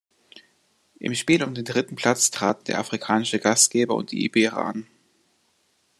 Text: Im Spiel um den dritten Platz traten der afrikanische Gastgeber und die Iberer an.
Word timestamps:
Im 0.97 1.13
Spiel 1.13 1.43
um 1.43 1.53
den 1.53 1.63
dritten 1.63 1.95
Platz 1.95 2.31
traten 2.31 2.63
der 2.63 2.79
afrikanische 2.79 3.37
Gastgeber 3.37 3.93
und 3.93 4.11
die 4.11 4.25
Iberer 4.25 4.57
an. 4.57 4.87